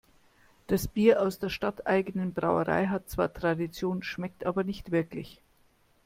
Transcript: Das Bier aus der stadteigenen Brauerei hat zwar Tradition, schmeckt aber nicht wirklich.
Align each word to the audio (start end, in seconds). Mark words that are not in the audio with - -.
Das 0.65 0.87
Bier 0.87 1.21
aus 1.21 1.37
der 1.37 1.49
stadteigenen 1.49 2.33
Brauerei 2.33 2.87
hat 2.87 3.07
zwar 3.07 3.31
Tradition, 3.33 4.01
schmeckt 4.01 4.47
aber 4.47 4.63
nicht 4.63 4.89
wirklich. 4.91 5.43